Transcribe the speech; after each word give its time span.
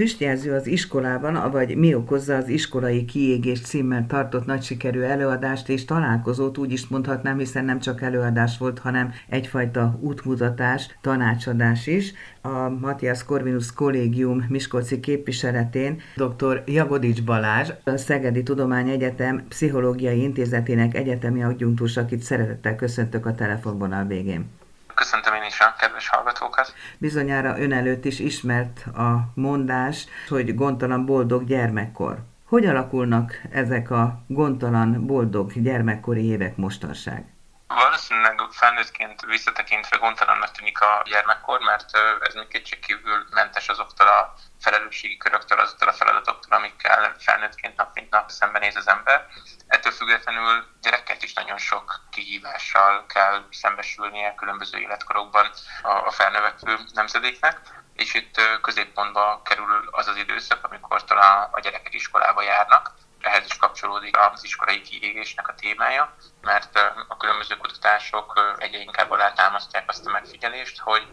Füstjelző 0.00 0.52
az 0.52 0.66
iskolában, 0.66 1.50
vagy 1.50 1.76
mi 1.76 1.94
okozza 1.94 2.36
az 2.36 2.48
iskolai 2.48 3.04
kiégés 3.04 3.60
címmel 3.60 4.06
tartott 4.06 4.46
nagy 4.46 4.62
sikerű 4.62 5.00
előadást 5.00 5.68
és 5.68 5.84
találkozót, 5.84 6.58
úgy 6.58 6.72
is 6.72 6.88
mondhatnám, 6.88 7.38
hiszen 7.38 7.64
nem 7.64 7.78
csak 7.78 8.02
előadás 8.02 8.58
volt, 8.58 8.78
hanem 8.78 9.12
egyfajta 9.28 9.98
útmutatás, 10.00 10.98
tanácsadás 11.00 11.86
is. 11.86 12.12
A 12.42 12.68
Matthias 12.68 13.24
Corvinus 13.24 13.72
Kollégium 13.72 14.46
Miskolci 14.48 15.00
képviseletén 15.00 16.00
dr. 16.16 16.62
Jagodics 16.66 17.24
Balázs, 17.24 17.70
a 17.84 17.96
Szegedi 17.96 18.42
Tudományegyetem 18.42 19.44
Pszichológiai 19.48 20.22
Intézetének 20.22 20.94
egyetemi 20.94 21.42
adjunktus, 21.42 21.96
akit 21.96 22.20
szeretettel 22.20 22.76
köszöntök 22.76 23.26
a 23.26 23.34
telefonvonal 23.34 24.04
végén. 24.04 24.59
Köszöntöm 25.00 25.34
én 25.34 25.42
is 25.48 25.60
a 25.60 25.74
kedves 25.78 26.08
hallgatókat. 26.08 26.74
Bizonyára 26.98 27.60
ön 27.60 27.72
előtt 27.72 28.04
is 28.04 28.18
ismert 28.18 28.86
a 28.86 29.30
mondás, 29.34 30.06
hogy 30.28 30.54
gondtalan 30.54 31.06
boldog 31.06 31.44
gyermekkor. 31.44 32.18
Hogy 32.44 32.66
alakulnak 32.66 33.40
ezek 33.50 33.90
a 33.90 34.22
gondtalan 34.26 35.06
boldog 35.06 35.52
gyermekkori 35.62 36.24
évek 36.24 36.56
mostanság? 36.56 37.24
Valószínűleg 37.74 38.40
felnőttként 38.50 39.20
visszatekintve 39.20 39.96
gondtalannak 39.96 40.50
tűnik 40.50 40.80
a 40.80 41.02
gyermekkor, 41.04 41.60
mert 41.60 41.90
ez 42.20 42.34
még 42.34 42.48
kétségkívül 42.48 43.26
mentes 43.30 43.68
azoktól 43.68 44.08
a 44.08 44.34
felelősségi 44.60 45.16
köröktől, 45.16 45.58
azoktól 45.58 45.88
a 45.88 45.92
feladatoktól, 45.92 46.58
amikkel 46.58 47.14
felnőttként 47.18 47.76
nap 47.76 47.94
mint 47.94 48.10
nap 48.10 48.30
szembenéz 48.30 48.76
az 48.76 48.88
ember. 48.88 49.26
Ettől 49.66 49.92
függetlenül 49.92 50.66
gyerekként 50.82 51.22
is 51.22 51.32
nagyon 51.32 51.58
sok 51.58 52.00
kihívással 52.10 53.06
kell 53.06 53.46
szembesülnie 53.50 54.34
különböző 54.34 54.78
életkorokban 54.78 55.50
a 55.82 56.10
felnövekvő 56.10 56.78
nemzedéknek, 56.92 57.60
és 57.94 58.14
itt 58.14 58.40
középpontba 58.62 59.42
kerül 59.44 59.88
az 59.90 60.08
az 60.08 60.16
időszak, 60.16 60.64
amikor 60.64 61.04
talán 61.04 61.48
a 61.50 61.60
gyerekek 61.60 61.94
iskolába 61.94 62.42
járnak, 62.42 62.92
ehhez 63.20 63.44
is 63.46 63.56
kapcsolódik 63.56 64.16
az 64.18 64.44
iskolai 64.44 64.80
kiégésnek 64.80 65.48
a 65.48 65.54
témája, 65.54 66.14
mert 66.40 66.78
a 67.08 67.16
különböző 67.16 67.56
kutatások 67.56 68.56
egyre 68.58 68.78
inkább 68.78 69.10
alátámasztják 69.10 69.84
azt 69.88 70.06
a 70.06 70.10
megfigyelést, 70.10 70.78
hogy 70.78 71.08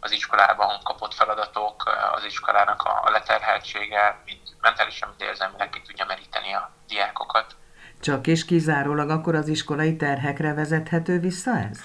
az 0.00 0.10
iskolában 0.10 0.80
kapott 0.82 1.14
feladatok, 1.14 1.82
az 2.12 2.24
iskolának 2.24 2.82
a 2.82 3.10
leterheltsége, 3.10 4.22
mind 4.24 4.40
mentálisan, 4.60 5.08
mind 5.08 5.30
érzelmileg 5.30 5.70
ki 5.70 5.82
tudja 5.82 6.04
meríteni 6.04 6.52
a 6.52 6.70
diákokat. 6.88 7.56
Csak 8.00 8.26
és 8.26 8.44
kizárólag 8.44 9.10
akkor 9.10 9.34
az 9.34 9.48
iskolai 9.48 9.96
terhekre 9.96 10.54
vezethető 10.54 11.18
vissza 11.18 11.50
ez? 11.50 11.78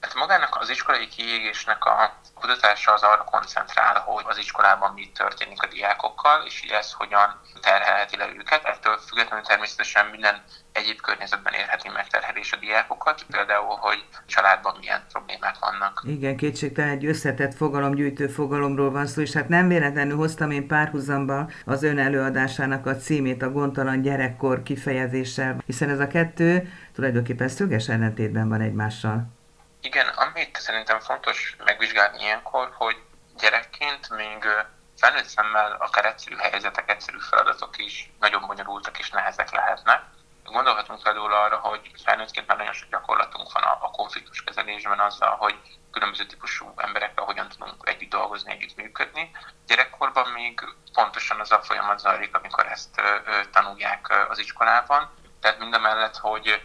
Hát 0.00 0.14
magának 0.14 0.47
az 0.60 0.70
iskolai 0.70 1.08
kiégésnek 1.08 1.84
a 1.84 2.14
kutatása 2.34 2.92
az 2.92 3.02
arra 3.02 3.24
koncentrál, 3.24 4.00
hogy 4.06 4.24
az 4.26 4.38
iskolában 4.38 4.92
mi 4.92 5.10
történik 5.14 5.62
a 5.62 5.66
diákokkal, 5.66 6.44
és 6.46 6.62
ez 6.62 6.92
hogyan 6.92 7.40
terhelheti 7.60 8.16
le 8.16 8.28
őket. 8.36 8.64
Ettől 8.64 8.98
függetlenül 8.98 9.44
természetesen 9.44 10.06
minden 10.06 10.42
egyéb 10.72 11.00
környezetben 11.00 11.52
érheti 11.52 11.88
megterhelés 11.88 12.52
a 12.52 12.56
diákokat, 12.56 13.26
például, 13.30 13.76
hogy 13.76 14.04
családban 14.26 14.76
milyen 14.80 15.04
problémák 15.12 15.58
vannak. 15.60 16.02
Igen, 16.04 16.36
kétségtelen 16.36 16.90
egy 16.90 17.06
összetett 17.06 17.54
fogalomgyűjtő 17.54 18.26
fogalomról 18.26 18.90
van 18.90 19.06
szó, 19.06 19.20
és 19.20 19.32
hát 19.32 19.48
nem 19.48 19.68
véletlenül 19.68 20.16
hoztam 20.16 20.50
én 20.50 20.66
párhuzamba 20.66 21.50
az 21.64 21.82
ön 21.82 21.98
előadásának 21.98 22.86
a 22.86 22.96
címét 22.96 23.42
a 23.42 23.50
gondtalan 23.50 24.02
gyerekkor 24.02 24.62
kifejezéssel, 24.62 25.56
hiszen 25.66 25.90
ez 25.90 26.00
a 26.00 26.06
kettő 26.06 26.72
tulajdonképpen 26.94 27.48
szöges 27.48 27.88
ellentétben 27.88 28.48
van 28.48 28.60
egymással. 28.60 29.37
Igen, 29.88 30.08
amit 30.08 30.56
szerintem 30.56 31.00
fontos 31.00 31.56
megvizsgálni 31.64 32.22
ilyenkor, 32.22 32.72
hogy 32.76 32.96
gyerekként 33.36 34.10
még 34.10 34.46
felnőtt 34.96 35.24
szemmel 35.24 35.76
akár 35.78 36.04
egyszerű 36.04 36.36
helyzetek, 36.36 36.90
egyszerű 36.90 37.18
feladatok 37.18 37.78
is 37.78 38.10
nagyon 38.20 38.46
bonyolultak 38.46 38.98
és 38.98 39.10
nehezek 39.10 39.50
lehetnek. 39.50 40.02
Gondolhatunk 40.44 41.02
például 41.02 41.32
arra, 41.32 41.56
hogy 41.56 41.90
felnőttként 42.04 42.46
már 42.46 42.56
nagyon 42.56 42.72
sok 42.72 42.90
gyakorlatunk 42.90 43.52
van 43.52 43.62
a, 43.62 43.78
a 43.80 43.90
konfliktus 43.90 44.44
kezelésben 44.44 45.00
azzal, 45.00 45.36
hogy 45.36 45.56
különböző 45.92 46.26
típusú 46.26 46.72
emberekkel 46.76 47.24
hogyan 47.24 47.48
tudunk 47.48 47.88
együtt 47.88 48.10
dolgozni, 48.10 48.52
együtt 48.52 48.76
működni. 48.76 49.30
Gyerekkorban 49.66 50.28
még 50.28 50.60
pontosan 50.92 51.40
az 51.40 51.52
a 51.52 51.62
folyamat 51.62 51.98
zajlik, 51.98 52.36
amikor 52.36 52.66
ezt 52.66 53.02
tanulják 53.52 54.26
az 54.28 54.38
iskolában. 54.38 55.10
Tehát 55.40 55.58
mind 55.58 55.74
a 55.74 55.78
mellett, 55.78 56.16
hogy 56.16 56.62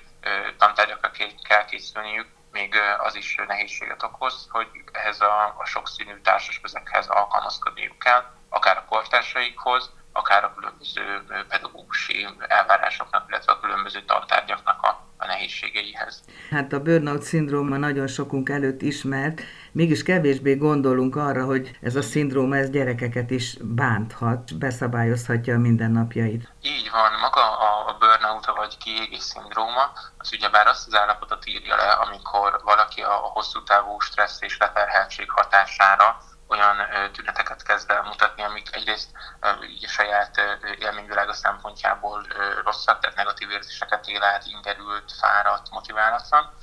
tantárgyakra 0.58 1.12
kell 1.48 1.66
készülniük, 1.66 2.28
még 2.54 2.76
az 2.98 3.16
is 3.16 3.40
nehézséget 3.48 4.04
okoz, 4.04 4.48
hogy 4.50 4.68
ehhez 4.92 5.22
a, 5.22 5.56
a 5.58 5.66
sokszínű 5.66 6.22
társas 6.22 6.60
közekhez 6.60 7.08
alkalmazkodniuk 7.08 8.00
kell, 8.00 8.24
akár 8.50 8.78
a 8.78 8.86
kortársaikhoz, 8.86 9.92
akár 10.14 10.44
a 10.44 10.54
különböző 10.54 11.24
pedagógusi 11.50 12.28
elvárásoknak, 12.48 13.26
illetve 13.30 13.52
a 13.52 13.60
különböző 13.60 14.02
tantárgyaknak 14.06 14.82
a, 14.82 14.88
a 15.18 15.26
nehézségeihez. 15.26 16.24
Hát 16.50 16.74
a 16.74 16.82
burnout 16.82 17.22
szindróma 17.22 17.78
nagyon 17.78 18.08
sokunk 18.08 18.50
előtt 18.50 18.82
ismert, 18.82 19.42
mégis 19.72 20.04
kevésbé 20.04 20.56
gondolunk 20.56 21.16
arra, 21.16 21.46
hogy 21.46 21.78
ez 21.82 21.96
a 21.96 22.02
szindróma 22.02 22.56
ez 22.56 22.70
gyerekeket 22.70 23.30
is 23.30 23.58
bánthat, 23.62 24.58
beszabályozhatja 24.58 25.56
a 25.56 25.60
mindennapjait. 25.60 26.54
Így 26.62 26.90
van, 26.92 27.12
maga 27.22 27.58
a, 27.58 27.84
burnout 28.00 28.46
vagy 28.46 28.78
kiégés 28.78 29.22
szindróma, 29.22 29.92
az 30.18 30.34
ugyebár 30.34 30.68
azt 30.68 30.88
az 30.88 30.96
állapotot 30.96 31.46
írja 31.46 31.76
le, 31.76 31.90
amikor 31.92 32.62
valaki 32.64 33.02
a 33.02 33.14
hosszú 33.14 33.64
távú 33.64 34.00
stressz 34.00 34.42
és 34.42 34.58
leterheltség 34.58 35.30
hatására 35.30 36.18
olyan 36.54 36.78
tüneteket 37.12 37.64
kezd 37.64 37.92
el 37.92 38.02
mutatni, 38.02 38.44
amik 38.44 38.76
egyrészt 38.76 39.10
a 39.42 39.48
saját 39.88 40.42
élményvilága 40.80 41.34
szempontjából 41.34 42.26
rosszak, 42.64 43.00
tehát 43.00 43.16
negatív 43.16 43.50
érzéseket 43.50 44.08
él 44.08 44.24
át, 44.24 44.46
ingerült, 44.46 45.12
fáradt, 45.20 45.70
motiválatlan. 45.70 46.54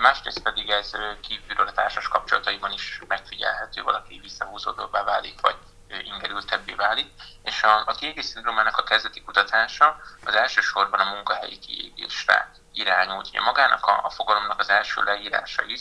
Másrészt 0.00 0.42
pedig 0.42 0.70
ez 0.70 0.90
kívülről 1.20 1.66
a 1.66 1.72
társas 1.72 2.08
kapcsolataiban 2.08 2.72
is 2.72 3.02
megfigyelhető, 3.08 3.82
valaki 3.82 4.18
visszahúzódóbbá 4.22 5.02
válik, 5.02 5.40
vagy 5.40 5.56
ingerültebbé 6.04 6.74
válik. 6.74 7.12
És 7.42 7.62
a, 7.62 7.82
a 7.86 7.92
kiégés 7.92 8.24
szindrómának 8.24 8.76
a 8.76 8.82
kezdeti 8.82 9.22
kutatása 9.22 10.00
az 10.24 10.34
elsősorban 10.34 11.00
a 11.00 11.14
munkahelyi 11.14 11.58
kiégésre 11.58 12.50
irányult. 12.72 13.28
Ugye 13.28 13.40
magának 13.40 13.86
a, 13.86 14.00
a 14.02 14.10
fogalomnak 14.10 14.58
az 14.58 14.68
első 14.68 15.02
leírása 15.02 15.62
is 15.64 15.80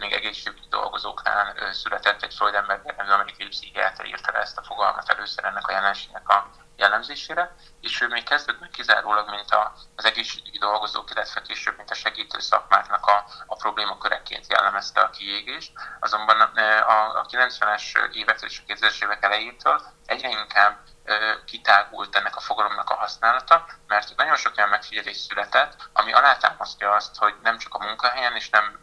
még 0.00 0.12
egészségügyi 0.12 0.68
dolgozóknál 0.70 1.72
született 1.72 2.22
egy 2.22 2.34
Freudenberger 2.34 2.96
nevű 2.96 3.10
amerikai 3.10 3.46
pszichiáter 3.46 4.06
írta 4.06 4.32
le 4.32 4.38
ezt 4.38 4.58
a 4.58 4.62
fogalmat 4.62 5.08
először 5.08 5.44
ennek 5.44 5.66
a 5.66 5.72
jelenségnek 5.72 6.28
a 6.28 6.50
jellemzésére, 6.76 7.54
és 7.80 8.00
ő 8.00 8.06
még 8.06 8.22
kezdetben 8.22 8.70
kizárólag, 8.70 9.30
mint 9.30 9.50
a, 9.50 9.72
az 9.96 10.04
egészségügyi 10.04 10.58
dolgozók, 10.58 11.10
illetve 11.10 11.42
később, 11.42 11.76
mint 11.76 11.90
a 11.90 11.94
segítő 11.94 12.38
szakmáknak 12.38 13.06
a, 13.06 13.24
a 13.46 13.56
problémaköreként 13.56 14.46
jellemezte 14.48 15.00
a 15.00 15.10
kiégést. 15.10 15.72
Azonban 16.00 16.40
a, 16.40 17.18
a 17.18 17.26
90-es 17.26 18.12
évek 18.12 18.40
és 18.42 18.62
a 18.66 18.72
2000-es 18.72 19.02
évek 19.02 19.24
elejétől 19.24 19.82
egyre 20.06 20.28
inkább 20.28 20.78
kitágult 21.44 22.16
ennek 22.16 22.36
a 22.36 22.40
fogalomnak 22.40 22.90
a 22.90 22.94
használata, 22.94 23.66
mert 23.86 24.16
nagyon 24.16 24.36
sok 24.36 24.52
olyan 24.56 24.68
megfigyelés 24.68 25.16
született, 25.16 25.76
ami 25.92 26.12
alátámasztja 26.12 26.92
azt, 26.92 27.16
hogy 27.16 27.34
nem 27.42 27.58
csak 27.58 27.74
a 27.74 27.84
munkahelyen 27.84 28.34
és 28.34 28.50
nem 28.50 28.78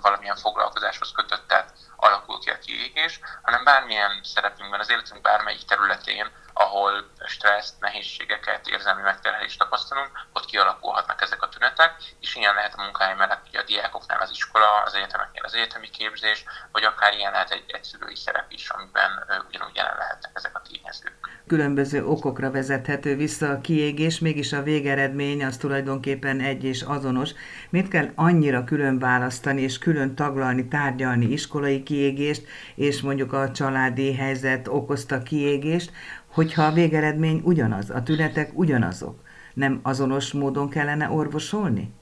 valamilyen 0.00 0.36
foglalkozáshoz 0.36 1.12
kötöttet 1.12 1.72
alakul 1.96 2.38
ki 2.38 2.50
a 2.50 2.58
kiégés, 2.58 3.20
hanem 3.42 3.64
bármilyen 3.64 4.20
szerepünkben, 4.22 4.80
az 4.80 4.90
életünk 4.90 5.20
bármelyik 5.20 5.64
területén, 5.64 6.30
ahol 6.52 7.10
stresszt, 7.26 7.80
nehézségeket, 7.80 8.66
érzelmi 8.66 9.02
megterhelést 9.02 9.58
tapasztalunk, 9.58 10.10
ott 10.32 10.44
kialakulhatnak 10.44 11.20
ezek 11.20 11.42
a 11.42 11.48
tünetek, 11.48 11.94
és 12.20 12.34
ilyen 12.34 12.54
lehet 12.54 12.74
a 12.74 12.82
munkahely 12.82 13.14
mellett 13.14 13.48
ugye 13.48 13.60
a 13.60 13.64
diákoknál 13.64 14.20
az 14.20 14.30
iskola, 14.30 14.82
az 14.82 14.94
egyetemeknél 14.94 15.44
az 15.44 15.54
egyetemi 15.54 15.90
képzés, 15.90 16.44
vagy 16.72 16.84
akár 16.84 17.14
ilyen 17.14 17.32
lehet 17.32 17.50
egy, 17.50 17.70
egy 17.70 17.84
szülői 17.84 18.16
szerep 18.16 18.50
is, 18.50 18.68
amiben 18.68 19.42
ugyanúgy 19.48 19.76
jelen 19.76 19.96
lehetnek 19.96 20.31
ezek 20.32 20.50
a 20.54 20.62
tényezők. 20.68 21.22
Különböző 21.46 22.04
okokra 22.06 22.50
vezethető 22.50 23.16
vissza 23.16 23.50
a 23.50 23.60
kiégés, 23.60 24.18
mégis 24.18 24.52
a 24.52 24.62
végeredmény 24.62 25.44
az 25.44 25.56
tulajdonképpen 25.56 26.40
egy 26.40 26.64
és 26.64 26.82
azonos. 26.82 27.30
Mit 27.70 27.88
kell 27.88 28.10
annyira 28.14 28.64
külön 28.64 28.98
választani 28.98 29.60
és 29.60 29.78
külön 29.78 30.14
taglalni, 30.14 30.68
tárgyalni 30.68 31.24
iskolai 31.24 31.82
kiégést, 31.82 32.46
és 32.74 33.00
mondjuk 33.00 33.32
a 33.32 33.50
családi 33.50 34.14
helyzet 34.14 34.68
okozta 34.68 35.22
kiégést, 35.22 35.92
hogyha 36.26 36.62
a 36.62 36.72
végeredmény 36.72 37.40
ugyanaz, 37.44 37.90
a 37.90 38.02
tünetek 38.02 38.50
ugyanazok, 38.54 39.18
nem 39.54 39.80
azonos 39.82 40.32
módon 40.32 40.68
kellene 40.68 41.10
orvosolni? 41.10 41.94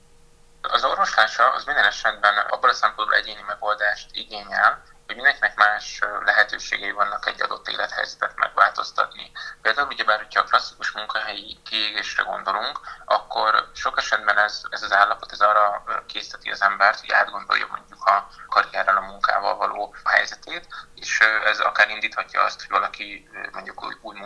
Az 0.61 0.85
orvoslása 0.85 1.53
az 1.55 1.65
minden 1.65 1.85
esetben 1.85 2.33
abban 2.51 2.71
a 2.71 2.73
szempontból 2.73 3.17
egyéni 3.17 3.41
megoldást 3.47 4.09
igényel, 4.13 4.83
hogy 5.11 5.19
mindenkinek 5.19 5.57
más 5.57 6.01
lehetőségei 6.25 6.91
vannak 6.91 7.27
egy 7.27 7.43
adott 7.43 7.69
élethelyzetet 7.69 8.37
megváltoztatni. 8.37 9.33
Például 9.63 9.89
ugyebár, 9.89 10.19
hogyha 10.19 10.41
a 10.41 10.45
klasszikus 10.45 10.91
munkahelyi 10.91 11.59
kiégésre 11.65 12.23
gondolunk, 12.23 12.81
akkor 13.05 13.71
sok 13.75 13.99
esetben 13.99 14.39
ez, 14.39 14.63
ez 14.71 14.83
az 14.83 14.93
állapot 14.93 15.33
ez 15.33 15.41
arra 15.41 15.85
készíteti 16.07 16.51
az 16.51 16.63
embert, 16.63 17.01
hogy 17.01 17.13
átgondolja 17.13 17.67
mondjuk 17.71 18.05
a 18.05 18.29
karrierrel, 18.49 18.97
a 18.97 19.01
munkával 19.01 19.57
való 19.57 19.95
helyzetét, 20.05 20.67
és 20.95 21.21
ez 21.45 21.61
akár 21.61 21.91
indíthatja 21.91 22.43
azt, 22.43 22.61
hogy 22.61 22.71
valaki 22.71 23.29
mondjuk 23.53 23.85
új, 23.85 23.95
új 24.01 24.17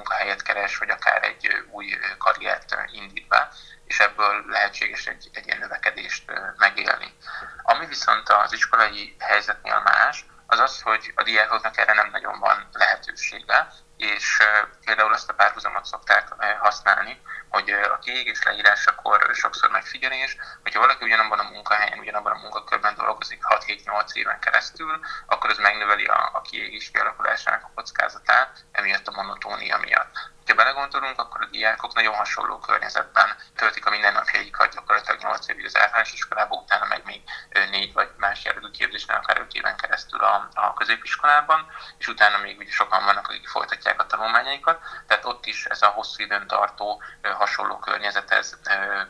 keres, 0.44 0.78
vagy 0.78 0.90
akár 0.90 1.24
egy 1.24 1.64
új 1.70 1.98
karriert 2.18 2.76
indít 2.92 3.28
be, 3.28 3.48
és 3.84 4.00
ebből 4.00 4.44
lehetséges 4.46 5.06
egy, 5.06 5.30
egy 5.32 5.46
ilyen 5.46 5.58
növekedést 5.58 6.32
megélni. 6.56 7.16
Ami 7.62 7.86
viszont 7.86 8.28
az 8.28 8.52
iskolai 8.52 9.16
helyzetnél 9.18 9.80
más, 9.84 10.26
az 10.54 10.60
az, 10.60 10.80
hogy 10.80 11.12
a 11.14 11.22
diákoknak 11.22 11.76
erre 11.76 11.92
nem 11.92 12.08
nagyon 12.10 12.38
van 12.38 12.68
lehetősége, 12.72 13.68
és 13.96 14.42
például 14.84 15.12
azt 15.12 15.30
a 15.30 15.34
párhuzamot 15.34 15.84
szokták 15.84 16.28
használni, 16.58 17.20
hogy 17.48 17.70
a 17.70 17.98
kiégés 17.98 18.42
leírásakor 18.42 19.30
sokszor 19.32 19.70
megfigyelés, 19.70 20.36
hogyha 20.62 20.80
valaki 20.80 21.04
ugyanabban 21.04 21.38
a 21.38 21.50
munkahelyen, 21.50 21.98
ugyanabban 21.98 22.32
a 22.32 22.40
munkakörben 22.40 22.94
dolgozik 22.94 23.40
6-7-8 23.48 24.12
éven 24.12 24.40
keresztül, 24.40 25.00
akkor 25.26 25.50
ez 25.50 25.58
megnöveli 25.58 26.04
a, 26.04 26.30
a 26.32 26.40
kiégés 26.40 26.90
kialakulásának 26.90 27.62
a 27.64 27.70
kockázatát, 27.74 28.64
emiatt 28.72 29.06
a 29.06 29.22
monotónia 29.22 29.78
miatt. 29.78 30.32
Ha 30.46 30.54
belegondolunk, 30.54 31.20
akkor 31.20 31.42
a 31.42 31.48
diákok 31.50 31.94
nagyon 31.94 32.14
hasonló 32.14 32.58
környezetben 32.58 33.36
töltik 33.56 33.86
a 33.86 33.90
mindennapjaikat 33.90 34.74
gyakorlatilag 34.74 35.20
8 35.20 35.48
évig 35.48 35.64
az 35.64 35.76
általános 35.76 36.12
iskolában, 36.12 36.58
utána 36.58 36.84
meg 36.84 37.02
még 37.04 37.22
4 37.70 37.92
vagy 37.92 38.10
más 38.16 38.44
jellegű 38.44 38.70
képzésnél 38.70 39.16
akár 39.16 39.38
5 39.40 39.52
éven 39.52 39.76
keresztül 39.76 40.20
a, 40.34 40.48
a 40.54 40.74
középiskolában, 40.74 41.66
és 41.98 42.08
utána 42.08 42.38
még 42.38 42.58
ugye 42.58 42.70
sokan 42.70 43.04
vannak, 43.04 43.28
akik 43.28 43.48
folytatják 43.48 44.00
a 44.00 44.06
tanulmányaikat, 44.06 44.80
tehát 45.06 45.24
ott 45.24 45.46
is 45.46 45.64
ez 45.64 45.82
a 45.82 45.86
hosszú 45.86 46.22
időn 46.22 46.46
tartó 46.46 47.02
hasonló 47.22 47.78
környezet 47.78 48.30
ez 48.30 48.58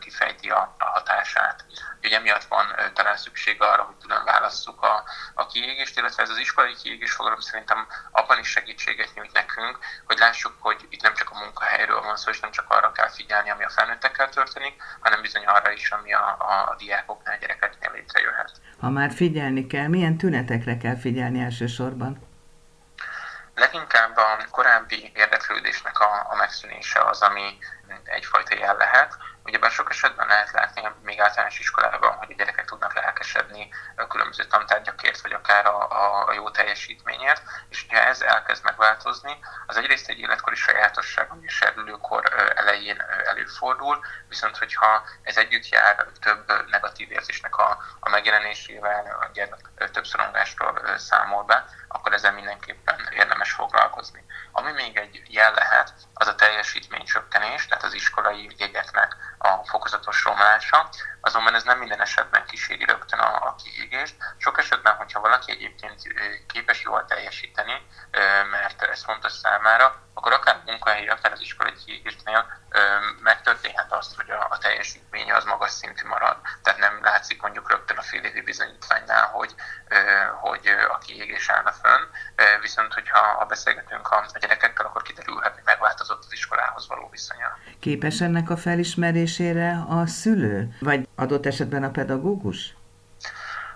kifejti 0.00 0.50
a, 0.50 0.74
a 0.78 0.84
hatását. 0.84 1.64
Ugye 2.02 2.16
emiatt 2.16 2.44
van 2.44 2.66
talán 2.94 3.16
szükség 3.16 3.62
arra, 3.62 3.82
hogy 3.82 3.94
külön 4.00 4.24
válasszuk 4.24 4.82
a, 4.82 5.04
a 5.34 5.46
kiégést, 5.46 5.98
illetve 5.98 6.22
ez 6.22 6.30
az 6.30 6.38
iskolai 6.38 6.74
kiégés 6.74 7.12
fogalom 7.12 7.40
szerintem 7.40 7.86
abban 8.10 8.38
is 8.38 8.48
segítséget 8.48 9.14
nyújt 9.14 9.32
nekünk, 9.32 9.78
hogy 10.06 10.18
lássuk, 10.18 10.54
hogy 10.60 10.86
itt 10.88 11.02
nem 11.02 11.14
csak 11.14 11.30
a 11.30 11.38
munkahelyről 11.38 12.00
van 12.00 12.16
szó, 12.16 12.30
és 12.30 12.40
nem 12.40 12.50
csak 12.50 12.70
arra 12.70 12.92
kell 12.92 13.08
figyelni, 13.08 13.50
ami 13.50 13.64
a 13.64 13.68
felnőttekkel 13.68 14.28
történik, 14.28 14.82
hanem 15.00 15.20
bizony 15.20 15.44
arra 15.44 15.70
is, 15.72 15.90
ami 15.90 16.12
a, 16.12 16.26
a 16.38 16.74
diákoknál, 16.78 17.38
gyerekeknél 17.38 17.90
létrejöhet. 17.92 18.52
Ha 18.80 18.90
már 18.90 19.12
figyelni 19.12 19.66
kell, 19.66 19.86
milyen 19.86 20.16
tünetekre 20.16 20.76
kell 20.76 20.96
figyelni 20.96 21.13
elsősorban? 21.20 22.20
Leginkább 23.54 24.16
a 24.16 24.46
korábbi 24.50 25.12
érdeklődésnek 25.14 26.00
a, 26.00 26.26
a 26.30 26.36
megszűnése 26.36 27.00
az, 27.00 27.22
ami 27.22 27.58
egyfajta 28.04 28.54
jel 28.54 28.76
lehet. 28.76 29.16
Ugyebár 29.44 29.70
sok 29.70 29.90
esetben 29.90 30.26
lehet 30.26 30.50
látni 30.50 30.82
még 31.02 31.20
általános 31.20 31.58
iskolában, 31.58 32.12
hogy 32.12 32.30
a 32.30 32.34
gyerekek 32.34 32.64
tudnak 32.64 32.94
lelkesedni 32.94 33.68
a 33.96 34.06
különböző 34.06 34.44
tantárgyakért, 34.44 35.20
vagy 35.20 35.32
akár 35.32 35.66
a, 35.66 35.90
a, 35.90 36.28
a 36.28 36.32
jó 36.32 36.50
teljesítményért, 36.50 37.42
és 37.68 37.86
ha 37.88 37.96
ez 37.96 38.20
elkezd 38.20 38.64
megváltozni, 38.64 39.38
az 39.66 39.76
egyrészt 39.76 40.08
egy 40.08 40.18
életkori 40.18 40.56
sajátosság, 40.56 41.30
ami 41.30 41.46
a 41.46 41.50
serdülőkor 41.50 42.52
elején 42.56 43.04
előfordul, 43.26 44.04
viszont 44.28 44.56
hogyha 44.56 45.02
ez 45.22 45.36
együtt 45.36 45.68
jár 45.68 46.06
több 46.20 46.70
negatív 46.70 47.10
érzésnek 47.10 47.56
a, 47.56 47.78
a 48.00 48.08
megjelenésével, 48.08 49.16
a 49.20 49.30
gyermek 49.32 49.90
több 49.92 50.06
szorongástól 50.06 50.96
számol 50.96 51.42
be, 51.42 51.64
akkor 51.88 52.12
ezzel 52.12 52.32
mindenképpen 52.32 53.08
érdemes 53.10 53.52
foglalkozni. 53.52 54.24
Ami 54.52 54.72
még 54.72 54.96
egy 54.96 55.22
jel 55.26 55.54
lehet, 55.54 55.92
az 56.14 56.26
a 56.26 56.34
teljesítmény 56.34 57.04
csökkenés, 57.04 57.66
tehát 57.66 57.84
az 57.84 57.94
iskolai 57.94 58.54
jegyeknek 58.56 59.16
a 59.38 59.64
fokozatos 59.64 60.24
romlása, 60.24 60.88
azonban 61.20 61.54
ez 61.54 61.62
nem 61.62 61.78
minden 61.78 62.00
esetben 62.00 62.44
kíséri 62.46 62.84
rögtön 62.84 63.18
a, 63.18 63.46
a 63.46 63.54
kiégést. 63.54 64.16
Sok 64.38 64.58
esetben, 64.58 64.94
hogyha 64.96 65.20
valaki 65.20 65.50
egyébként 65.50 66.02
képes 66.46 66.82
jól 66.82 67.04
teljesíteni, 67.04 67.86
mert 68.50 68.82
ez 68.82 69.04
fontos 69.04 69.32
számára, 69.32 70.02
akkor 70.14 70.32
akár 70.32 70.62
munkahelyi, 70.66 71.08
akár 71.08 71.32
az 71.32 71.40
iskolai 71.40 71.74
kiégésnél 71.84 72.46
megtörténhet 73.22 73.92
azt, 73.92 74.16
hogy 74.16 74.30
a, 74.30 74.46
a 74.50 74.58
teljesítménye 74.58 75.34
az 75.34 75.44
magas 75.44 75.70
szintű 75.70 76.06
marad. 76.06 76.36
Tehát 76.62 76.78
nem 76.78 76.98
látszik 77.02 77.42
mondjuk 77.42 77.70
rögtön 77.70 77.96
a 77.96 78.02
fél 78.02 78.24
évi 78.24 78.40
bizonyítványnál, 78.40 79.26
hogy, 79.26 79.54
hogy 80.40 80.66
a 80.88 80.98
kiégés 80.98 81.48
állna 81.48 81.72
fönn, 81.72 82.04
viszont 82.60 82.94
hogyha 82.94 83.18
ha 83.18 83.44
beszélgetünk 83.44 84.08
a, 84.08 84.16
a 84.16 84.38
gyerekekkel, 84.38 84.86
akkor 84.86 85.02
kiderülhet, 85.02 85.23
hogy 85.23 85.23
megváltozott 85.84 86.24
az 86.24 86.32
iskolához 86.32 86.88
való 86.88 87.08
viszonya. 87.10 87.58
Képes 87.80 88.20
ennek 88.20 88.50
a 88.50 88.56
felismerésére 88.56 89.84
a 89.88 90.06
szülő, 90.06 90.76
vagy 90.80 91.08
adott 91.14 91.46
esetben 91.46 91.82
a 91.84 91.90
pedagógus? 91.90 92.74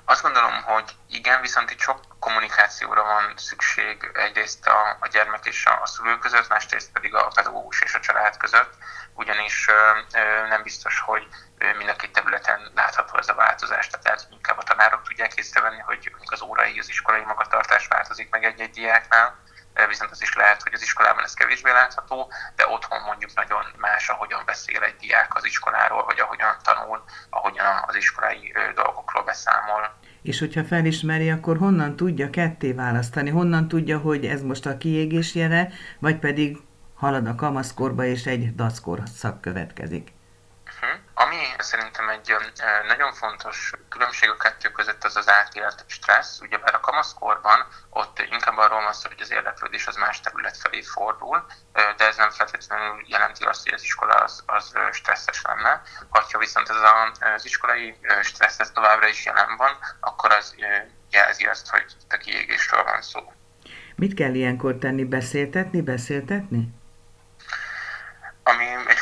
Azt 0.05 0.23
gondolom, 0.23 0.63
hogy 0.63 0.97
igen, 1.09 1.41
viszont 1.41 1.71
itt 1.71 1.79
sok 1.79 2.01
kommunikációra 2.19 3.03
van 3.03 3.33
szükség 3.37 4.11
egyrészt 4.15 4.67
a, 4.67 4.97
a 5.01 5.07
gyermek 5.07 5.47
és 5.47 5.67
a, 5.67 5.83
a 5.83 5.87
szülő 5.87 6.19
között, 6.19 6.49
másrészt 6.49 6.93
pedig 6.93 7.15
a 7.15 7.33
pedagógus 7.35 7.83
és 7.83 7.95
a 7.95 8.01
család 8.01 8.37
között, 8.37 8.73
ugyanis 9.15 9.69
ö, 9.69 9.73
ö, 10.19 10.47
nem 10.49 10.63
biztos, 10.63 11.01
hogy 11.01 11.27
mind 11.79 11.89
a 11.89 11.97
két 11.97 12.13
területen 12.13 12.61
látható 12.75 13.19
ez 13.19 13.29
a 13.29 13.35
változás, 13.35 13.89
tehát 13.89 14.29
inkább 14.31 14.59
a 14.59 14.63
tanárok 14.63 15.03
tudják 15.03 15.35
észrevenni, 15.35 15.81
hogy 15.81 16.13
az 16.25 16.43
órai, 16.43 16.79
az 16.79 16.89
iskolai 16.89 17.25
magatartás 17.25 17.87
változik 17.87 18.31
meg 18.31 18.45
egy-egy 18.45 18.71
diáknál, 18.71 19.37
viszont 19.87 20.11
az 20.11 20.23
is 20.23 20.35
lehet, 20.35 20.63
hogy 20.63 20.75
az 20.75 20.83
iskolában 20.83 21.25
ez 21.25 21.35
kevésbé 21.35 21.71
látható, 21.71 22.33
de 22.57 22.69
otthon 22.69 23.01
mondjuk 23.07 23.35
nagyon 23.35 23.65
más, 23.77 24.09
ahogyan 24.09 24.43
beszél 24.47 24.83
egy 24.83 24.97
diák 24.97 25.37
az 25.37 25.45
iskoláról, 25.45 26.05
vagy 26.05 26.21
ahogyan 26.21 26.57
tanul, 26.63 27.05
ahogyan 27.31 27.85
az 27.87 27.95
iskolai 27.95 28.53
dolgokról 28.75 29.25
beszámol. 29.25 29.97
És 30.23 30.39
hogyha 30.39 30.65
felismeri, 30.65 31.31
akkor 31.31 31.57
honnan 31.59 31.97
tudja 31.97 32.31
ketté 32.31 32.73
választani? 32.73 33.31
Honnan 33.31 33.69
tudja, 33.69 33.99
hogy 33.99 34.27
ez 34.27 34.43
most 34.43 34.67
a 34.67 34.79
kiégés 34.79 35.35
jele, 35.35 35.69
vagy 35.99 36.19
pedig 36.19 36.59
halad 36.95 37.27
a 37.27 37.35
kamaszkorba, 37.35 38.05
és 38.05 38.27
egy 38.27 38.55
daszkor 38.55 39.03
szak 39.17 39.41
következik? 39.41 40.13
Ami 41.21 41.37
szerintem 41.59 42.09
egy 42.09 42.35
nagyon 42.87 43.13
fontos 43.13 43.73
különbség 43.89 44.31
a 44.31 44.37
kettő 44.37 44.69
között 44.71 45.05
az 45.05 45.17
az 45.17 45.29
átélt 45.29 45.85
stressz. 45.87 46.41
Ugyebár 46.41 46.75
a 46.75 46.81
kamaszkorban 46.81 47.67
ott 47.91 48.19
inkább 48.31 48.57
arról 48.57 48.83
van 48.83 48.93
szó, 48.93 49.09
hogy 49.09 49.21
az 49.21 49.31
érdeklődés 49.31 49.87
az 49.87 49.97
más 49.97 50.21
terület 50.21 50.57
felé 50.57 50.83
fordul, 50.83 51.47
de 51.73 52.07
ez 52.07 52.17
nem 52.17 52.31
feltétlenül 52.31 53.05
jelenti 53.07 53.45
azt, 53.45 53.63
hogy 53.63 53.73
az 53.73 53.83
iskola 53.83 54.15
az, 54.15 54.43
az 54.47 54.75
stresszes 54.93 55.43
lenne. 55.43 55.83
Ha 56.11 56.39
viszont 56.39 56.69
ez 56.69 56.77
a, 56.77 57.13
az 57.35 57.45
iskolai 57.45 57.99
stressz 58.23 58.59
ez 58.59 58.71
továbbra 58.71 59.07
is 59.09 59.25
jelen 59.25 59.57
van, 59.57 59.79
akkor 60.01 60.33
az 60.33 60.55
jelzi 61.11 61.45
azt, 61.45 61.71
hogy 61.71 61.85
a 62.09 62.17
kiégésről 62.17 62.83
van 62.83 63.03
szó. 63.03 63.33
Mit 63.97 64.15
kell 64.15 64.35
ilyenkor 64.35 64.79
tenni? 64.79 65.05
Beszéltetni? 65.05 65.81
Beszéltetni? 65.81 66.78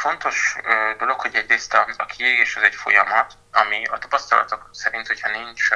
Fontos 0.06 0.56
dolog, 0.98 1.20
hogy 1.20 1.34
egyrészt 1.34 1.75
a, 1.75 1.86
a 1.96 2.06
kiégés 2.06 2.56
az 2.56 2.63
egy 2.63 2.75
folyamat, 2.75 3.32
ami 3.53 3.84
a 3.84 3.98
tapasztalatok 3.98 4.69
szerint, 4.72 5.06
hogyha 5.06 5.31
nincs 5.31 5.69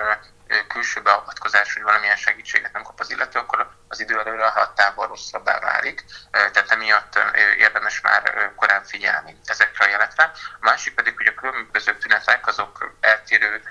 külső 0.68 1.00
beavatkozás, 1.02 1.72
hogy 1.74 1.82
valamilyen 1.82 2.16
segítséget 2.16 2.72
nem 2.72 2.82
kap 2.82 3.00
az 3.00 3.10
illető, 3.10 3.38
akkor 3.38 3.70
az 3.88 4.00
idő 4.00 4.18
előre 4.18 4.48
hattával 4.48 5.06
rosszabbá 5.06 5.58
válik. 5.58 6.04
Tehát 6.30 6.70
emiatt 6.70 7.18
érdemes 7.58 8.00
már 8.00 8.52
korábban 8.56 8.84
figyelni 8.84 9.36
ezekre 9.44 9.84
a 9.84 9.88
jelekre. 9.88 10.24
A 10.34 10.58
másik 10.60 10.94
pedig, 10.94 11.16
hogy 11.16 11.26
a 11.26 11.34
különböző 11.34 11.96
tünetek 11.96 12.46
azok 12.46 12.94
eltérő 13.00 13.62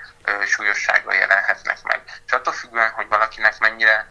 súlyossággal 0.46 1.14
jelenhetnek 1.14 1.82
meg. 1.82 2.02
És 2.26 2.32
attól 2.32 2.52
függően, 2.52 2.90
hogy 2.90 3.08
valakinek 3.08 3.58
mennyire 3.58 4.06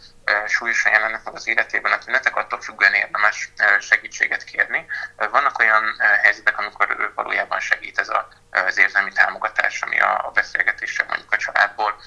súlyosan 0.47 0.91
jelennek 0.91 1.23
meg 1.23 1.35
az 1.35 1.47
életében 1.47 1.91
a 1.91 1.97
tünetek, 1.97 2.35
attól 2.35 2.61
függően 2.61 2.93
érdemes 2.93 3.51
segítséget 3.79 4.43
kérni. 4.43 4.85
Vannak 5.15 5.59
olyan 5.59 5.95
helyzetek, 6.21 6.57
amikor 6.57 7.11
valójában 7.15 7.59
segít 7.59 7.99
ez 7.99 8.09
a, 8.09 8.27
az 8.51 8.77
érzelmi 8.77 9.11
támogatás, 9.11 9.81
ami 9.81 9.99
a, 9.99 10.25
a 10.25 10.31
beszélgetéssel 10.31 11.05
mondjuk 11.05 11.31
a 11.31 11.37
családból 11.37 12.01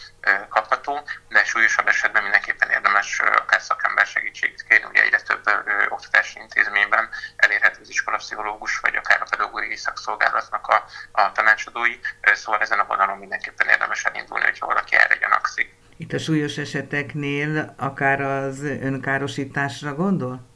kapható, 0.49 1.09
de 1.28 1.45
súlyosabb 1.45 1.88
esetben 1.88 2.23
mindenképpen 2.23 2.71
érdemes 2.71 3.21
akár 3.21 3.61
szakember 3.61 4.07
segítséget 4.07 4.62
kérni. 4.69 4.87
Ugye 4.87 5.02
egyre 5.02 5.21
több 5.21 5.50
oktatási 5.88 6.38
intézményben 6.38 7.09
elérhető 7.37 7.81
az 7.81 7.88
iskolapszichológus, 7.88 8.78
vagy 8.78 8.97
akár 8.97 9.21
a 9.23 9.26
pedagógiai 9.31 9.76
szakszolgálatnak 9.76 10.66
a, 10.66 10.85
a 11.12 11.33
tanácsadói, 11.33 12.00
szóval 12.33 12.61
ezen 12.61 12.78
a 12.78 12.85
vonalon 12.85 13.11
mindenképpen 13.22 13.68
érdemes 13.68 14.04
elindulni, 14.04 14.44
hogyha 14.44 14.66
valaki 14.66 14.94
erre 14.96 15.16
gyanakszik. 15.16 15.74
Itt 15.96 16.12
a 16.12 16.18
súlyos 16.18 16.56
eseteknél 16.56 17.74
akár 17.78 18.20
az 18.20 18.60
önkárosításra 18.62 19.94
gondol? 19.94 20.50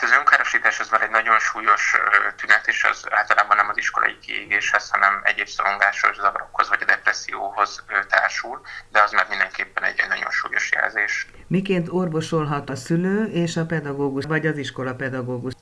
Az 0.00 0.10
önkárosítás 0.10 0.80
az 0.80 0.88
már 0.88 1.02
egy 1.02 1.10
nagyon 1.10 1.38
súlyos 1.38 1.96
tünet, 2.36 2.66
és 2.66 2.84
az 2.84 3.06
általában 3.10 3.56
nem 3.56 3.68
az 3.68 3.76
iskolai 3.76 4.18
kiégéshez, 4.18 4.90
hanem 4.90 5.20
egyéb 5.24 5.46
szorongáshoz, 5.46 6.16
zavarokhoz 6.16 6.68
vagy 6.68 6.82
a 6.82 6.84
depresszióhoz 6.84 7.84
társul, 8.08 8.60
de 8.92 9.02
az 9.02 9.12
már 9.12 9.26
mindenképpen 9.28 9.84
egy, 9.84 10.00
egy 10.00 10.08
nagyon 10.08 10.30
súlyos 10.30 10.70
jelzés. 10.72 11.26
Miként 11.46 11.88
orvosolhat 11.90 12.70
a 12.70 12.76
szülő 12.76 13.24
és 13.24 13.56
a 13.56 13.66
pedagógus, 13.66 14.24
vagy 14.24 14.46
az 14.46 14.56
iskola 14.56 14.94
pedagógus? 14.94 15.52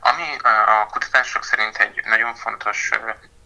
Ami 0.00 0.22
a 0.66 0.86
kutatások 0.86 1.44
szerint 1.44 1.76
egy 1.76 2.00
nagyon 2.04 2.34
fontos 2.34 2.90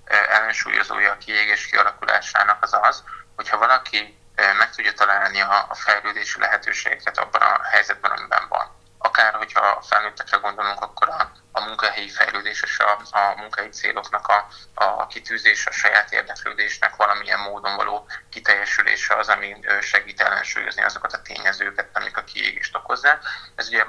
ellensúlyozója 0.06 1.12
a 1.12 1.18
kiégés 1.18 1.66
kialakulásának 1.66 2.62
az 2.62 2.76
az, 2.80 3.04
hogyha 3.36 3.58
valaki 3.58 4.18
meg 4.58 4.70
tudja 4.70 4.92
találni 4.92 5.40
a, 5.40 5.68
fejlődési 5.74 6.40
lehetőségeket 6.40 7.18
abban 7.18 7.40
a 7.40 7.62
helyzetben, 7.62 8.10
amiben 8.10 8.48
van. 8.48 8.74
Akár, 8.98 9.34
hogyha 9.34 9.60
a 9.60 9.82
felnőttekre 9.82 10.36
gondolunk, 10.36 10.80
akkor 10.80 11.08
a, 11.08 11.32
a 11.52 11.60
munkahely 11.60 11.96
munkahelyi 11.96 12.08
fejlődés 12.08 12.62
és 12.62 12.78
a, 12.78 12.98
a 13.10 13.34
munkahelyi 13.36 13.70
céloknak 13.70 14.28
a, 14.28 14.48
a 14.74 15.06
kitűzés, 15.06 15.66
a 15.66 15.70
saját 15.70 16.12
érdeklődésnek 16.12 16.96
valamilyen 16.96 17.38
módon 17.38 17.76
való 17.76 18.06
kiteljesülése 18.30 19.14
az, 19.14 19.28
ami 19.28 19.56
segít 19.80 20.20
ellensúlyozni 20.20 20.82
azokat 20.82 21.12
a 21.12 21.22
tényezőket, 21.22 21.88
amik 21.92 22.05
a 22.05 22.05
kiégést 22.26 22.76
okozzák. 22.76 23.22
Ez 23.54 23.68
ugye 23.68 23.84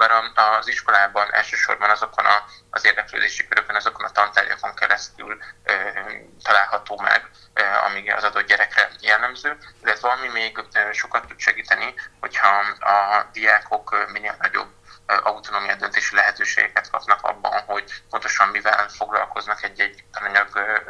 az 0.58 0.68
iskolában 0.68 1.34
elsősorban 1.34 1.90
azokon 1.90 2.26
a, 2.26 2.46
az 2.70 2.86
érdeklődési 2.86 3.48
körökön, 3.48 3.76
azokon 3.76 4.06
a 4.06 4.12
tantárgyakon 4.12 4.76
keresztül 4.76 5.38
ö, 5.64 5.74
található 6.44 7.00
meg, 7.02 7.30
ö, 7.54 7.62
amíg 7.86 8.12
az 8.12 8.24
adott 8.24 8.48
gyerekre 8.48 8.90
jellemző, 9.00 9.58
illetve 9.84 10.10
ami 10.10 10.28
még 10.28 10.60
sokat 10.92 11.28
tud 11.28 11.40
segíteni, 11.40 11.94
hogyha 12.20 12.48
a 12.80 13.30
diákok 13.32 14.08
minél 14.12 14.36
nagyobb 14.40 14.77
autonómia 15.08 15.76
döntési 15.76 16.16
lehetőségeket 16.16 16.90
kapnak 16.90 17.24
abban, 17.24 17.62
hogy 17.66 18.04
pontosan 18.10 18.48
mivel 18.48 18.88
foglalkoznak 18.90 19.64
egy-egy 19.64 20.04
tananyag 20.12 20.48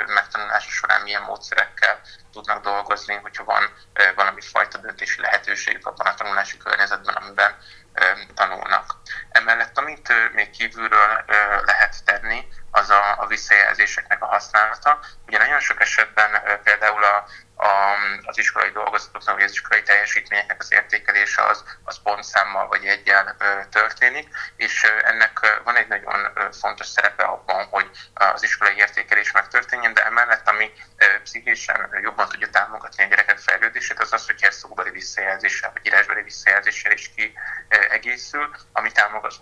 megtanulása 0.07 0.69
során, 0.69 1.01
milyen 1.01 1.21
módszerekkel 1.21 2.01
tudnak 2.33 2.63
dolgozni, 2.63 3.15
hogyha 3.15 3.43
van 3.43 3.69
valami 4.15 4.41
fajta 4.41 4.77
döntési 4.77 5.21
lehetőségük 5.21 5.87
abban 5.87 6.07
a 6.07 6.13
tanulási 6.13 6.57
környezetben, 6.57 7.15
amiben 7.15 7.55
tanulnak. 8.33 8.95
Emellett, 9.29 9.77
amit 9.77 10.33
még 10.33 10.49
kívülről 10.49 11.23
lehet 11.65 12.03
tenni, 12.05 12.47
az 12.71 12.89
a, 12.89 13.21
a 13.21 13.27
visszajelzéseknek 13.27 14.21
a 14.23 14.25
használata. 14.25 14.99
Ugye 15.27 15.37
nagyon 15.37 15.59
sok 15.59 15.81
esetben 15.81 16.29
például 16.63 17.03
a 17.03 17.27
az 18.25 18.37
iskolai 18.37 18.69
dolgozatoknak, 18.69 19.35
vagy 19.35 19.43
az 19.43 19.51
iskolai 19.51 19.83
teljesítményeknek 19.83 20.59
az 20.59 20.71
értékelése 20.71 21.43
az, 21.43 21.63
az 21.83 22.01
pontszámmal 22.03 22.67
vagy 22.67 22.85
egyel 22.85 23.35
történik, 23.69 24.27
és 24.55 24.83
ennek 25.03 25.61
van 25.63 25.75
egy 25.75 25.87
nagyon 25.87 26.31
fontos 26.59 26.87
szerepe 26.87 27.23
abban, 27.23 27.65
hogy 27.65 27.89
az 28.13 28.43
iskolai 28.43 28.75
értékelés 28.75 29.31
megtörténjen, 29.31 29.93
de 29.93 30.05
emellett, 30.05 30.47
ami 30.47 30.71
pszichésen 31.23 31.89
jobban 32.01 32.29
tudja 32.29 32.49
támogatni 32.49 33.03
a 33.03 33.07
gyerekek 33.07 33.37
fejlődését, 33.37 33.99
az 33.99 34.13
az, 34.13 34.25
hogy 34.25 34.43
ez 34.43 34.55
szóbeli 34.55 34.89
visszajelzéssel, 34.89 35.71
vagy 35.73 35.85
írásbeli 35.85 36.21
visszajelzéssel 36.21 36.91
is 36.91 37.11
ki 37.15 37.33
egészül, 37.89 38.49
ami 38.71 38.91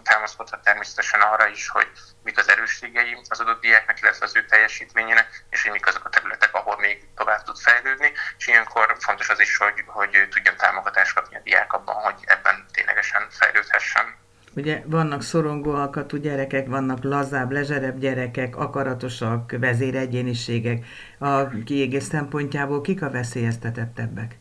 támaszkodhat 0.03 0.63
természetesen 0.63 1.21
arra 1.21 1.47
is, 1.47 1.67
hogy 1.67 1.91
mik 2.23 2.37
az 2.37 2.49
erősségei 2.49 3.17
az 3.29 3.39
adott 3.39 3.61
diáknak, 3.61 4.01
illetve 4.01 4.25
az 4.25 4.35
ő 4.35 4.45
teljesítményének, 4.45 5.43
és 5.49 5.63
hogy 5.63 5.71
mik 5.71 5.87
azok 5.87 6.05
a 6.05 6.09
területek, 6.09 6.54
ahol 6.65 6.79
még 6.79 7.07
tovább 7.15 7.43
tud 7.43 7.57
fejlődni, 7.57 8.11
és 8.37 8.47
ilyenkor 8.47 8.95
fontos 8.99 9.29
az 9.29 9.39
is, 9.39 9.57
hogy, 9.57 9.83
hogy 9.85 10.27
tudjon 10.29 10.55
támogatást 10.57 11.13
kapni 11.13 11.35
a 11.35 11.41
diák 11.43 11.73
abban, 11.73 11.95
hogy 11.95 12.15
ebben 12.25 12.65
ténylegesen 12.71 13.27
fejlődhessen. 13.29 14.15
Ugye 14.55 14.81
vannak 14.85 15.21
szorongó 15.21 15.73
alkatú 15.73 16.17
gyerekek, 16.17 16.67
vannak 16.67 17.03
lazább, 17.03 17.51
lezserebb 17.51 17.97
gyerekek, 17.99 18.55
akaratosak, 18.55 19.51
vezéregyéniségek. 19.59 20.85
A 21.19 21.47
kiégés 21.65 22.03
szempontjából 22.03 22.81
kik 22.81 23.01
a 23.01 23.09
veszélyeztetettebbek? 23.09 24.37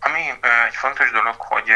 Ami 0.00 0.20
egy 0.66 0.74
fontos 0.74 1.10
dolog, 1.10 1.34
hogy 1.38 1.70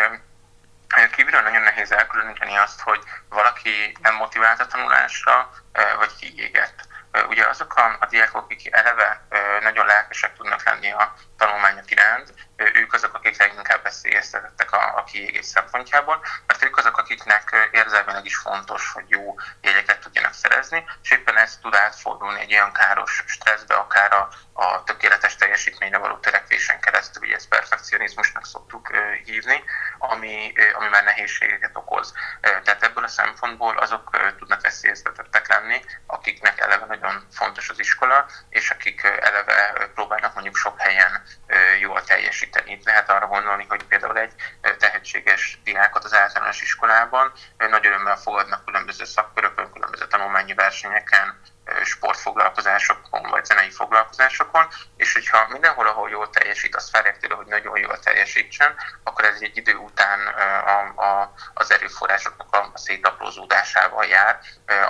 kívülről 1.17 1.43
nagyon 1.43 1.63
nehéz 1.63 1.93
elkülöníteni 1.93 2.57
azt, 2.57 2.81
hogy 2.81 3.01
valaki 3.29 3.97
nem 4.03 4.15
motivált 4.15 4.61
a 4.61 4.67
tanulásra, 4.67 5.51
vagy 5.99 6.11
kiégett. 6.21 6.89
Ugye 7.29 7.47
azok 7.47 7.75
a, 7.77 7.97
a 8.01 8.07
diákok, 8.07 8.45
akik 8.45 8.75
eleve 8.75 9.27
nagyon 9.61 9.87
lelkesek 9.87 10.35
tudnak 10.35 10.65
lenni 10.65 10.93
a 10.93 11.15
tanulmányok 11.39 11.91
iránt, 11.91 12.35
ők 12.57 12.93
azok, 12.93 13.15
akik 13.15 13.39
leginkább 13.39 13.83
veszélyeztetettek 13.83 14.73
a, 14.73 14.97
a 14.97 15.05
kiégés 15.05 15.47
szempontjából, 15.47 16.25
mert 16.47 16.65
ők 16.65 16.77
azok, 16.77 16.99
akiknek 16.99 17.69
érzelmileg 17.71 18.25
is 18.25 18.37
fontos, 18.37 18.93
hogy 18.93 19.05
jó 19.09 19.35
jegyeket 19.61 20.01
tudjanak 20.01 20.33
szerezni, 20.33 20.85
és 21.03 21.11
éppen 21.11 21.37
ez 21.37 21.59
tud 21.63 21.75
átfordulni 21.75 22.41
egy 22.41 22.53
olyan 22.53 22.73
káros 22.73 23.25
stresszbe, 23.27 23.75
akár 23.75 24.13
a, 24.13 24.29
a 24.53 24.83
tökéletes 24.85 25.37
teljesítményre 25.37 25.99
való 25.99 26.17
törekvésen 26.17 26.81
keresztül, 26.81 27.23
ugye 27.23 27.35
ezt 27.35 27.49
perfekcionizmusnak 27.49 28.47
szoktuk 28.47 28.91
hívni, 29.25 29.65
ami, 29.99 30.53
ami 30.75 30.89
már 30.89 31.05
nehézségeket 31.05 31.77
okoz. 31.77 32.13
Tehát 32.41 32.83
ebből 32.83 33.05
a 33.05 33.09
szempontból 33.09 33.79
azok 33.79 34.35
tudnak 34.39 34.61
veszélyeztetettek 34.61 35.49
lenni, 35.49 35.81
fontos 37.67 37.69
az 37.69 37.79
iskola, 37.79 38.27
és 38.49 38.71
akik 38.71 39.03
eleve 39.03 39.91
próbálnak 39.95 40.35
mondjuk 40.35 40.57
sok 40.57 40.81
helyen 40.81 41.23
jól 41.81 42.03
teljesíteni. 42.05 42.81
Lehet 42.85 43.11
arra 43.11 43.27
gondolni, 43.27 43.67
hogy 43.69 43.85
például 43.85 44.19
egy 44.19 44.33
tehetséges 44.79 45.59
diákot 45.65 46.05
az 46.05 46.15
általános 46.15 46.63
iskolában 46.63 47.33
nagy 47.57 47.87
örömmel 47.87 48.17
fogadnak 48.17 48.65
különböző 48.65 49.05
szakkörökön, 49.05 49.73
különböző 49.73 50.07
tanulmányi 50.07 50.55
versenyeken, 50.55 51.41
sportfoglalkozásokon 51.87 53.23
vagy 53.31 53.45
zenei 53.45 53.71
foglalkozásokon, 53.71 54.67
és 54.97 55.13
hogyha 55.13 55.49
mindenhol, 55.49 55.87
ahol 55.87 56.11
jól 56.11 56.31
teljesít, 56.31 56.77
azt 56.77 56.91
várják 56.91 57.19
tőle, 57.19 57.35
hogy 57.35 57.47
nagyon 57.47 57.79
jól 57.79 57.99
teljesítsen, 57.99 58.75
akkor 59.03 59.25
ez 59.25 59.41
egy 59.41 59.57
idő 59.57 59.75
után 59.75 60.19
a, 60.67 61.03
a, 61.03 61.33
az 61.55 61.73
erőforrásoknak 61.73 62.55
a, 62.55 62.71
szétaprózódásával 62.75 64.05
jár, 64.05 64.39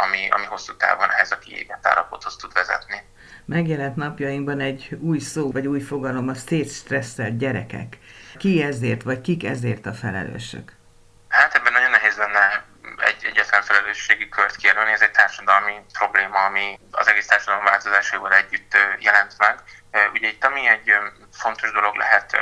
ami, 0.03 0.29
ami 0.31 0.45
hosszú 0.45 0.77
távon 0.77 1.11
ehhez 1.11 1.33
a 1.33 1.39
kiégett 1.39 1.87
állapothoz 1.87 2.37
tud 2.37 2.53
vezetni. 2.53 3.05
Megjelent 3.45 3.97
napjainkban 3.97 4.61
egy 4.61 4.97
új 5.01 5.19
szó, 5.19 5.53
vagy 5.53 5.67
új 5.67 5.81
fogalom, 5.81 6.29
a 6.29 6.35
szétstresszelt 6.35 7.39
gyerekek. 7.39 7.99
Ki 8.37 8.63
ezért, 8.63 9.03
vagy 9.03 9.21
kik 9.21 9.45
ezért 9.45 9.87
a 9.87 9.93
felelősök? 9.93 10.73
Hát 11.29 11.55
ebben 11.55 11.73
nagyon 11.73 11.91
nehéz 11.91 12.17
lenne 12.17 12.65
egy 12.97 13.25
egyetlen 13.25 13.56
felelősségi 13.67 14.29
kört 14.29 14.57
kijelölni, 14.57 14.93
ez 14.93 15.01
egy 15.01 15.11
társadalmi 15.11 15.85
probléma, 15.93 16.45
ami 16.45 16.79
az 16.91 17.09
egész 17.09 17.27
társadalom 17.27 17.65
változásával 17.65 18.35
együtt 18.35 18.77
jelent 18.99 19.39
meg. 19.39 19.59
Ugye 20.13 20.29
itt 20.29 20.45
ami 20.45 20.69
egy 20.69 20.95
fontos 21.33 21.73
dolog 21.73 21.95
lehet 21.97 22.37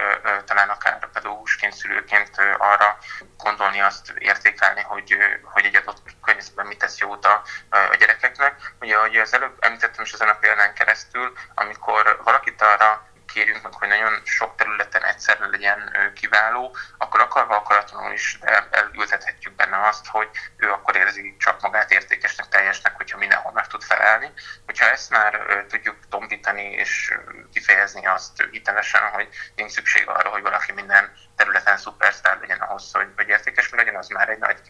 talán 0.45 0.69
akár 0.69 1.09
pedagógusként, 1.13 1.73
szülőként 1.73 2.31
arra 2.59 2.99
gondolni, 3.39 3.81
azt 3.81 4.13
értékelni, 4.19 4.81
hogy, 4.81 5.17
hogy 5.43 5.65
egy 5.65 5.77
adott 5.77 6.03
környezetben 6.25 6.67
mit 6.67 6.79
tesz 6.79 6.99
jót 6.99 7.27
a, 7.27 7.43
a 7.71 7.95
gyerekeknek. 7.99 8.75
Ugye, 8.81 8.97
ahogy 8.97 9.17
az 9.17 9.35
előbb 9.35 9.57
említettem 9.61 10.05
is 10.05 10.13
ezen 10.13 10.29
a 10.29 10.39
példán 10.39 10.75
keresztül, 10.75 11.33
amikor 11.55 12.21
valakit 12.25 12.63
arra 12.63 13.13
kérünk 13.35 13.63
meg, 13.63 13.75
hogy 13.75 13.89
nagyon 13.89 14.21
sok 14.25 14.57
területen 14.57 15.05
egyszerre 15.05 15.47
legyen 15.47 15.79
kiváló, 16.15 16.77
akkor 16.99 17.21
akarva 17.21 17.57
akaratlanul 17.57 18.13
is 18.13 18.39
elültethetjük 18.71 19.55
benne 19.55 19.87
azt, 19.89 20.07
hogy 20.07 20.29
ő 20.57 20.71
akkor 20.71 20.97
érzi 20.97 21.37
csak 21.39 21.61
magát 21.61 21.91
értékesnek, 21.93 22.49
teljesnek, 22.49 22.97
hogyha 22.97 23.19
mindenhol 23.19 23.53
meg 23.53 23.67
tud 23.67 23.83
felelni. 23.83 24.31
Hogyha 24.67 24.91
ezt 24.91 25.11
már 25.11 25.65
tudjuk 25.69 25.97
tompítani 26.09 26.63
és 26.63 27.15
kifejezni 27.53 28.07
azt 28.07 28.49
hitelesen, 28.51 29.03
hogy 29.13 29.29
nincs 29.57 29.71
szükség 29.71 30.09
arra, 30.09 30.29
hogy 30.29 30.43
valaki 30.43 30.73
minden 30.73 31.13
területen 31.37 31.77
szupersztár 31.77 32.39
legyen 32.41 32.59
ahhoz, 32.59 32.93
hogy, 32.93 33.09
hogy 33.17 33.29
értékes 33.29 33.71
legyen, 33.71 33.97
az 33.97 34.09
már 34.09 34.29
egy 34.29 34.39
nagy 34.39 34.61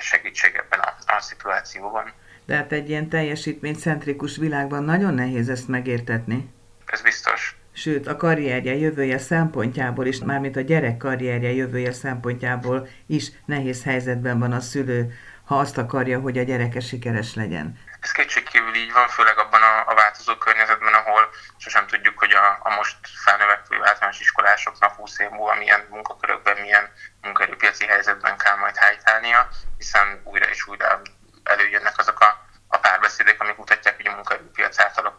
segítség 0.00 0.54
ebben 0.54 0.80
a, 0.80 0.94
a 1.06 1.20
szituációban. 1.20 2.12
De 2.44 2.56
hát 2.56 2.72
egy 2.72 2.88
ilyen 2.88 3.08
teljesítménycentrikus 3.08 4.36
világban 4.36 4.82
nagyon 4.82 5.14
nehéz 5.14 5.48
ezt 5.48 5.68
megértetni. 5.68 6.54
Ez 6.86 7.00
biztos 7.00 7.57
sőt 7.80 8.06
a 8.06 8.16
karrierje 8.16 8.74
jövője 8.74 9.18
szempontjából 9.18 10.06
is, 10.06 10.18
mármint 10.18 10.56
a 10.56 10.60
gyerek 10.60 10.96
karrierje 10.96 11.52
jövője 11.52 11.92
szempontjából 11.92 12.88
is 13.06 13.30
nehéz 13.44 13.84
helyzetben 13.84 14.38
van 14.38 14.52
a 14.52 14.60
szülő, 14.60 15.12
ha 15.44 15.58
azt 15.58 15.78
akarja, 15.78 16.20
hogy 16.20 16.38
a 16.38 16.42
gyereke 16.42 16.80
sikeres 16.80 17.34
legyen. 17.34 17.78
Ez 18.00 18.12
kétségkívül 18.12 18.74
így 18.74 18.92
van, 18.92 19.08
főleg 19.08 19.38
abban 19.38 19.62
a, 19.62 19.90
a 19.90 19.94
változó 19.94 20.36
környezetben, 20.36 20.94
ahol 20.94 21.28
sosem 21.56 21.86
tudjuk, 21.86 22.18
hogy 22.18 22.32
a, 22.32 22.58
a 22.62 22.74
most 22.74 22.96
felnövekvő 23.24 23.76
általános 23.82 24.20
iskolásoknak 24.20 24.92
20 24.94 25.18
év 25.18 25.28
múlva 25.28 25.54
milyen 25.54 25.86
munkakörökben, 25.90 26.56
milyen 26.60 26.90
munkaerőpiaci 27.22 27.86
helyzetben 27.86 28.36
kell 28.36 28.56
majd 28.56 28.76
helytállnia, 28.76 29.48
hiszen 29.76 30.20
újra 30.24 30.48
és 30.48 30.66
újra 30.66 31.00
előjönnek 31.44 31.98
azok 31.98 32.20
a 32.20 32.46
a 32.68 32.78
párbeszédek, 32.78 33.40
amik 33.40 33.56
mutatják, 33.56 33.96
hogy 33.96 34.06
a 34.06 34.14
munkaerőpiac 34.14 34.80
átalakul, 34.80 35.17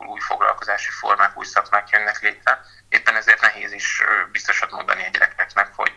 foglalkozási 0.59 0.89
formák, 0.91 1.37
új 1.37 1.45
szakmák 1.45 1.89
jönnek 1.89 2.21
létre. 2.21 2.61
Éppen 2.89 3.15
ezért 3.15 3.41
nehéz 3.41 3.71
is 3.71 4.03
biztosat 4.31 4.71
mondani 4.71 5.05
a 5.05 5.09
gyerekeknek, 5.09 5.71
hogy 5.75 5.93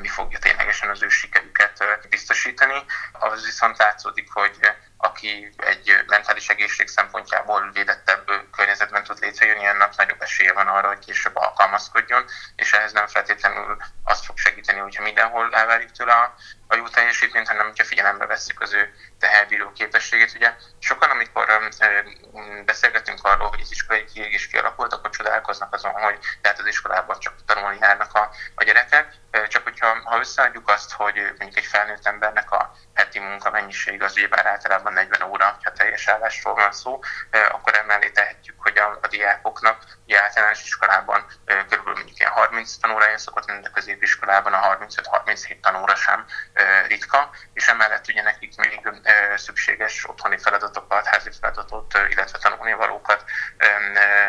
mi 0.00 0.08
fogja 0.08 0.38
ténylegesen 0.38 0.90
az 0.90 1.02
ő 1.02 1.08
sikerüket 1.08 2.06
biztosítani. 2.08 2.84
Az 3.12 3.44
viszont 3.44 3.78
látszódik, 3.78 4.32
hogy 4.32 4.58
aki 4.96 5.54
egy 5.56 6.04
mentális 6.06 6.48
egészség 6.48 6.88
szempontjából 6.88 7.70
védettebb 7.72 8.30
környezetben 8.56 9.04
tud 9.04 9.18
létrejönni, 9.20 9.66
annak 9.66 9.96
nagyobb 9.96 10.22
esélye 10.22 10.52
van 10.52 10.66
arra, 10.66 10.88
hogy 10.88 11.04
később 11.04 11.36
alkalmazkodjon, 11.36 12.24
és 12.56 12.72
ehhez 12.72 12.92
nem 12.92 13.06
feltétlenül 13.06 13.76
azt 14.04 14.24
fog 14.24 14.38
segíteni, 14.38 14.78
hogyha 14.78 15.02
mindenhol 15.02 15.54
elvárjuk 15.54 15.90
tőle 15.90 16.12
a, 16.12 16.34
a 16.76 16.78
jó 16.78 16.88
teljesítményt, 16.88 17.48
hanem 17.48 17.66
hogyha 17.66 17.84
figyelembe 17.84 18.26
vesszük 18.26 18.60
az 18.60 18.72
ő 18.72 18.94
teherbíró 19.18 19.72
képességét. 19.72 20.34
Ugye 20.34 20.54
sokan, 20.78 21.10
amikor 21.10 21.46
beszélgetünk 22.64 23.24
arról, 23.24 23.48
hogy 23.48 23.60
az 23.60 23.70
iskolai 23.70 24.04
kiégés 24.04 24.46
kialakult, 24.46 24.92
akkor 24.92 25.10
csodálkoznak 25.10 25.74
azon, 25.74 25.92
hogy 25.92 26.18
tehát 26.40 26.58
az 26.58 26.66
iskolában 26.66 27.18
csak 27.18 27.34
tanulni 27.46 27.78
járnak 27.80 28.14
a, 28.14 28.30
a 28.54 28.64
gyerekek, 28.64 29.14
csak 29.48 29.62
hogyha 29.62 30.00
ha 30.04 30.18
összeadjuk 30.18 30.68
azt, 30.68 30.92
hogy 30.92 31.14
mondjuk 31.14 31.56
egy 31.56 31.66
felnőtt 31.66 32.06
embernek 32.06 32.50
a 32.50 32.76
heti 32.96 33.18
munka 33.18 33.50
mennyiség 33.50 34.02
az 34.02 34.16
ugyebár 34.16 34.46
általában 34.46 34.92
40 34.92 35.22
óra, 35.22 35.58
ha 35.62 35.72
teljes 35.72 36.08
állásról 36.08 36.54
van 36.54 36.72
szó, 36.72 37.00
akkor 37.50 37.74
emellé 37.74 38.10
tehetjük, 38.10 38.56
hogy 38.58 38.78
a, 38.78 38.98
a 39.02 39.06
diákoknak 39.06 39.84
ugye 40.04 40.22
általános 40.22 40.62
iskolában 40.62 41.26
körülbelül 41.44 41.94
mondjuk 41.94 42.18
ilyen 42.18 42.30
30 42.30 42.76
tanórája 42.76 43.18
szokott 43.18 43.46
lenni, 43.46 43.60
de 43.60 43.70
középiskolában 43.74 44.52
a 44.52 44.76
35-37 44.78 45.60
tanóra 45.60 45.94
sem 45.94 46.24
ritka, 46.86 47.30
és 47.52 47.68
emellett 47.68 48.08
ugye 48.08 48.22
nekik 48.22 48.56
még 48.56 48.88
szükséges 49.36 50.08
otthoni 50.08 50.38
feladatokat, 50.38 51.06
házi 51.06 51.30
feladatot, 51.40 51.98
illetve 52.08 52.38
tanulnivalókat 52.38 53.24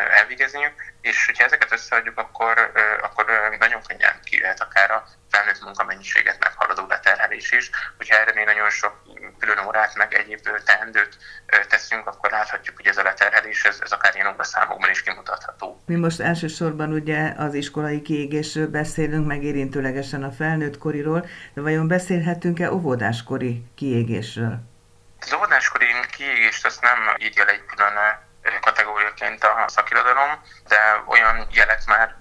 elvégezniük, 0.09 0.73
és 1.01 1.25
hogyha 1.25 1.43
ezeket 1.43 1.71
összeadjuk, 1.71 2.17
akkor, 2.17 2.71
akkor 3.01 3.25
nagyon 3.59 3.81
könnyen 3.87 4.19
kijöhet 4.23 4.61
akár 4.61 4.91
a 4.91 5.07
felnőtt 5.37 5.63
munkamennyiséget 5.63 6.39
meghaladó 6.39 6.85
leterhelés 6.87 7.51
is. 7.51 7.69
Hogyha 7.97 8.15
erre 8.15 8.31
még 8.33 8.45
nagyon 8.45 8.69
sok 8.69 8.93
külön 9.39 9.65
órát, 9.65 9.95
meg 9.95 10.13
egyéb 10.13 10.39
teendőt 10.65 11.17
teszünk, 11.67 12.07
akkor 12.07 12.31
láthatjuk, 12.31 12.75
hogy 12.75 12.87
ez 12.87 12.97
a 12.97 13.03
leterhelés, 13.03 13.63
ez, 13.63 13.79
ez 13.83 13.91
akár 13.91 14.15
ilyen 14.15 14.35
számokban 14.39 14.89
is 14.89 15.03
kimutatható. 15.03 15.81
Mi 15.85 15.95
most 15.95 16.19
elsősorban 16.19 16.93
ugye 16.93 17.33
az 17.37 17.53
iskolai 17.53 18.01
kiégésről 18.01 18.67
beszélünk, 18.67 19.27
meg 19.27 19.43
érintőlegesen 19.43 20.23
a 20.23 20.31
felnőtt 20.31 20.77
koriról, 20.77 21.27
de 21.53 21.61
vajon 21.61 21.87
beszélhetünk-e 21.87 22.71
óvodáskori 22.71 23.63
kiégésről? 23.75 24.59
Az 25.19 25.33
óvodáskori 25.33 25.85
kiégést 26.11 26.65
azt 26.65 26.81
nem 26.81 26.97
írja 27.17 27.45
le 27.45 27.51
egy 27.51 27.65
külön 27.65 27.93
kategóriaként 28.61 29.43
a 29.43 29.65
szakirodalom, 29.67 30.41
de 30.67 31.03
olyan 31.07 31.47
jelek 31.51 31.85
már 31.85 32.15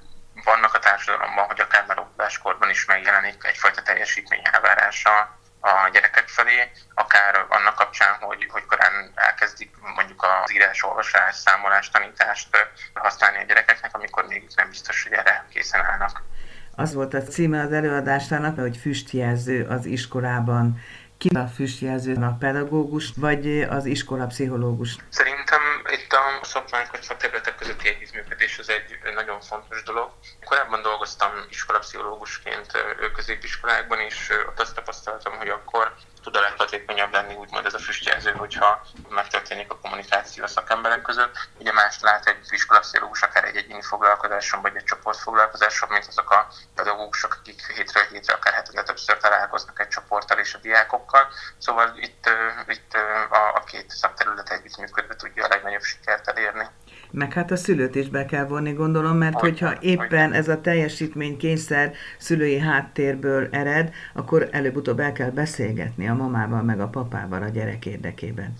vannak 0.44 0.74
a 0.74 0.78
társadalomban, 0.78 1.46
hogy 1.46 1.60
akár 1.60 1.84
már 1.86 1.98
óvodáskorban 2.26 2.70
is 2.70 2.84
megjelenik 2.84 3.44
egyfajta 3.44 3.82
teljesítmény 3.82 4.40
elvárása 4.52 5.38
a 5.60 5.88
gyerekek 5.92 6.28
felé, 6.28 6.70
akár 6.94 7.46
annak 7.48 7.74
kapcsán, 7.74 8.14
hogy, 8.20 8.46
hogy 8.48 8.64
korán 8.66 9.12
elkezdik 9.14 9.70
mondjuk 9.94 10.22
az 10.22 10.52
írás, 10.52 10.82
olvasás, 10.82 11.34
számolás, 11.34 11.90
tanítást 11.90 12.48
használni 12.94 13.38
a 13.38 13.44
gyerekeknek, 13.44 13.94
amikor 13.94 14.26
még 14.26 14.48
nem 14.56 14.68
biztos, 14.68 15.02
hogy 15.02 15.12
erre 15.12 15.46
készen 15.52 15.84
állnak. 15.84 16.22
Az 16.74 16.94
volt 16.94 17.14
a 17.14 17.22
címe 17.22 17.60
az 17.60 17.72
előadásának, 17.72 18.58
hogy 18.58 18.76
füstjelző 18.76 19.66
az 19.68 19.84
iskolában. 19.84 20.80
Ki 21.18 21.28
a 21.28 21.46
füstjelző, 21.46 22.14
a 22.14 22.36
pedagógus, 22.38 23.12
vagy 23.16 23.66
az 23.70 23.84
iskola 23.84 24.26
pszichológus? 24.26 24.96
Szerintem 25.08 25.25
itt 25.98 26.12
a 26.12 26.44
szakmánk 26.44 26.90
vagy 26.90 27.02
szakterületek 27.02 27.54
közötti 27.54 27.88
együttműködés 27.88 28.58
az 28.58 28.68
egy 28.68 28.98
nagyon 29.14 29.40
fontos 29.40 29.82
dolog. 29.82 30.12
Korábban 30.44 30.82
dolgoztam 30.82 31.30
iskolapszichológusként 31.48 32.72
középiskolákban, 33.14 34.00
és 34.00 34.30
ott 34.46 34.60
azt 34.60 34.74
tapasztaltam, 34.74 35.36
hogy 35.36 35.48
akkor 35.48 35.94
tud 36.26 36.36
a 36.36 36.40
leghatékonyabb 36.40 37.12
lenni 37.12 37.34
úgymond 37.34 37.66
ez 37.66 37.74
a 37.74 37.78
füstjelző, 37.78 38.32
hogyha 38.32 38.82
megtörténik 39.08 39.70
a 39.70 39.78
kommunikáció 39.78 40.44
a 40.44 40.46
szakemberek 40.46 41.02
között. 41.02 41.48
Ugye 41.58 41.72
más 41.72 42.00
lát 42.00 42.26
egy 42.26 42.46
iskolapszichológus 42.48 43.22
akár 43.22 43.44
egy 43.44 43.56
egyéni 43.56 43.82
foglalkozáson, 43.82 44.62
vagy 44.62 44.76
egy 44.76 44.84
csoportfoglalkozáson, 44.84 45.88
mint 45.88 46.06
azok 46.06 46.30
a 46.30 46.48
pedagógusok, 46.74 47.36
akik 47.40 47.72
hétről 47.72 48.04
hétre, 48.10 48.34
akár 48.34 48.52
hetente 48.52 48.82
többször 48.82 49.16
találkoznak 49.16 49.80
egy 49.80 49.88
csoporttal 49.88 50.38
és 50.38 50.54
a 50.54 50.58
diákokkal. 50.58 51.28
Szóval 51.58 51.92
itt, 51.96 52.30
itt 52.66 52.94
a, 53.30 53.54
a 53.54 53.64
két 53.64 53.90
szakterület 53.90 54.50
együttműködve 54.50 55.16
tudja 55.16 55.44
a 55.44 55.48
legnagyobb 55.48 55.82
sikert 55.82 56.28
elérni. 56.28 56.66
Meg 57.10 57.32
hát 57.32 57.50
a 57.50 57.56
szülőt 57.56 57.94
is 57.94 58.08
be 58.08 58.24
kell 58.24 58.44
vonni, 58.44 58.72
gondolom, 58.72 59.16
mert 59.16 59.40
hogyha 59.40 59.74
éppen 59.80 60.32
ez 60.32 60.48
a 60.48 60.60
teljesítmény 60.60 61.36
kényszer 61.36 61.92
szülői 62.18 62.58
háttérből 62.58 63.48
ered, 63.52 63.94
akkor 64.14 64.48
előbb-utóbb 64.52 65.00
el 65.00 65.12
kell 65.12 65.30
beszélgetni 65.30 66.08
a 66.08 66.14
mamával, 66.14 66.62
meg 66.62 66.80
a 66.80 66.88
papával 66.88 67.42
a 67.42 67.48
gyerek 67.48 67.86
érdekében. 67.86 68.58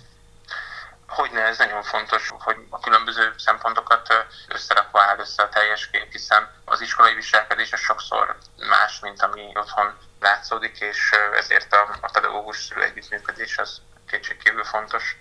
Hogyne, 1.07 1.41
ez 1.41 1.59
nagyon 1.59 1.83
fontos, 1.83 2.33
hogy 2.39 2.57
a 2.71 2.81
különböző 2.81 3.33
szempontokat 3.37 4.27
összerakva 4.49 5.01
áll 5.01 5.19
össze 5.19 5.43
a 5.43 5.49
teljes 5.49 5.91
kép, 5.91 6.13
hiszen 6.13 6.51
az 6.65 6.81
iskolai 6.81 7.15
viselkedés 7.15 7.73
az 7.73 7.81
sokszor 7.81 8.37
más, 8.69 9.01
mint 9.01 9.23
ami 9.23 9.51
otthon 9.55 9.95
látszódik, 10.21 10.81
és 10.81 11.11
ezért 11.37 11.73
a, 11.73 11.99
a 12.01 12.11
pedagógus 12.13 12.57
szülő 12.57 12.83
együttműködés 12.83 13.59
az 13.59 13.81
kétségkívül 14.07 14.65
fontos. 14.65 15.17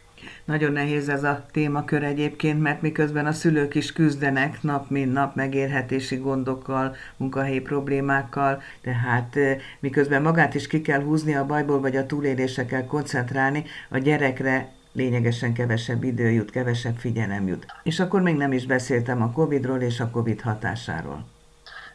Nagyon 0.45 0.71
nehéz 0.71 1.09
ez 1.09 1.23
a 1.23 1.45
témakör 1.51 2.03
egyébként, 2.03 2.61
mert 2.61 2.81
miközben 2.81 3.25
a 3.25 3.31
szülők 3.31 3.75
is 3.75 3.93
küzdenek 3.93 4.61
nap 4.61 4.89
mint 4.89 5.13
nap 5.13 5.35
megérhetési 5.35 6.15
gondokkal, 6.15 6.95
munkahelyi 7.17 7.59
problémákkal, 7.59 8.61
tehát 8.81 9.37
miközben 9.79 10.21
magát 10.21 10.55
is 10.55 10.67
ki 10.67 10.81
kell 10.81 11.01
húzni 11.01 11.35
a 11.35 11.45
bajból, 11.45 11.79
vagy 11.79 11.95
a 11.95 12.05
túlélésre 12.05 12.65
kell 12.65 12.85
koncentrálni, 12.85 13.63
a 13.89 13.97
gyerekre 13.97 14.71
lényegesen 14.91 15.53
kevesebb 15.53 16.03
idő 16.03 16.29
jut, 16.29 16.51
kevesebb 16.51 16.97
figyelem 16.97 17.47
jut. 17.47 17.65
És 17.83 17.99
akkor 17.99 18.21
még 18.21 18.35
nem 18.35 18.51
is 18.51 18.65
beszéltem 18.65 19.21
a 19.21 19.31
Covid-ról 19.31 19.81
és 19.81 19.99
a 19.99 20.09
Covid 20.09 20.41
hatásáról. 20.41 21.25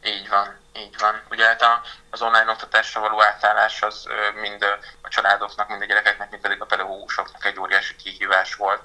Így 0.05 0.29
van. 0.31 0.60
Így 0.81 0.99
van. 0.99 1.23
Ugye 1.31 1.47
hát 1.47 1.63
az 2.11 2.23
online 2.23 2.51
oktatásra 2.51 3.01
való 3.01 3.23
átállás 3.23 3.83
az 3.83 4.07
mind 4.41 4.63
a 5.03 5.09
családoknak, 5.09 5.69
mind 5.69 5.83
a 5.83 5.85
gyerekeknek, 5.85 6.31
mind 6.31 6.43
pedig 6.43 6.61
a 6.61 6.67
pedagógusoknak 6.67 7.45
egy 7.45 7.59
óriási 7.61 7.97
kihívás 7.97 8.55
volt, 8.55 8.83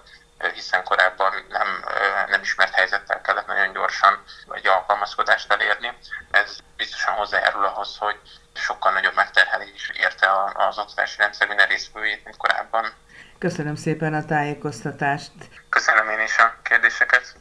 hiszen 0.54 0.84
korábban 0.84 1.46
nem, 1.50 1.86
nem 2.28 2.42
ismert 2.42 2.74
helyzettel 2.74 3.22
kellett 3.22 3.46
nagyon 3.48 3.74
gyorsan 3.74 4.24
egy 4.52 4.68
alkalmazkodást 4.68 5.52
elérni. 5.52 5.98
Ez 6.32 6.58
biztosan 6.78 7.14
hozzájárul 7.14 7.66
ahhoz, 7.66 7.98
hogy 7.98 8.20
sokkal 8.54 8.92
nagyobb 8.92 9.16
megterhelés 9.16 9.92
érte 9.94 10.28
az 10.54 10.78
oktatási 10.78 11.18
rendszer 11.18 11.48
minden 11.48 11.68
részvőjét, 11.68 12.24
mint 12.24 12.38
korábban. 12.38 12.94
Köszönöm 13.40 13.76
szépen 13.76 14.14
a 14.14 14.26
tájékoztatást. 14.26 15.32
Köszönöm 15.70 16.10
én 16.10 16.20
is 16.20 16.38
a 16.38 16.56
kérdéseket. 16.64 17.36